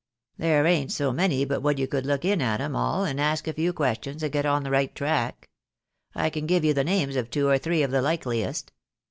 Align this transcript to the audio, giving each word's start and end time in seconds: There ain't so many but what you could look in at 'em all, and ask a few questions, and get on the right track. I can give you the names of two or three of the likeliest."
There 0.39 0.65
ain't 0.65 0.91
so 0.91 1.11
many 1.11 1.45
but 1.45 1.61
what 1.61 1.77
you 1.77 1.87
could 1.87 2.07
look 2.07 2.25
in 2.25 2.41
at 2.41 2.59
'em 2.59 2.75
all, 2.75 3.03
and 3.03 3.21
ask 3.21 3.47
a 3.47 3.53
few 3.53 3.71
questions, 3.71 4.23
and 4.23 4.31
get 4.31 4.47
on 4.47 4.63
the 4.63 4.71
right 4.71 4.95
track. 4.95 5.47
I 6.15 6.31
can 6.31 6.47
give 6.47 6.65
you 6.65 6.73
the 6.73 6.83
names 6.83 7.15
of 7.15 7.29
two 7.29 7.47
or 7.47 7.59
three 7.59 7.83
of 7.83 7.91
the 7.91 8.01
likeliest." 8.01 8.71